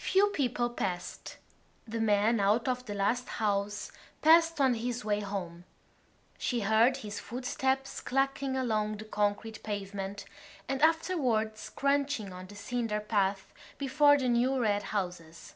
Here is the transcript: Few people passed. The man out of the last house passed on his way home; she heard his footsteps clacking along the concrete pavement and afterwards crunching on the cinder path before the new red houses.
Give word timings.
Few 0.00 0.28
people 0.28 0.70
passed. 0.70 1.36
The 1.86 2.00
man 2.00 2.40
out 2.40 2.66
of 2.68 2.86
the 2.86 2.94
last 2.94 3.28
house 3.28 3.92
passed 4.22 4.62
on 4.62 4.72
his 4.72 5.04
way 5.04 5.20
home; 5.20 5.64
she 6.38 6.60
heard 6.60 6.96
his 6.96 7.20
footsteps 7.20 8.00
clacking 8.00 8.56
along 8.56 8.96
the 8.96 9.04
concrete 9.04 9.62
pavement 9.62 10.24
and 10.70 10.80
afterwards 10.80 11.68
crunching 11.68 12.32
on 12.32 12.46
the 12.46 12.56
cinder 12.56 13.00
path 13.00 13.52
before 13.76 14.16
the 14.16 14.30
new 14.30 14.58
red 14.58 14.84
houses. 14.84 15.52